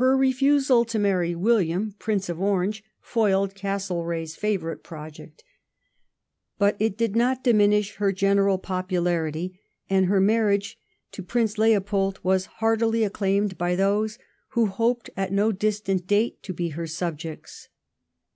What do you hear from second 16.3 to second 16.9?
to be her